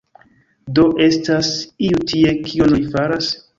[0.79, 1.51] Do estas
[1.89, 3.33] iu tie, kion li faras?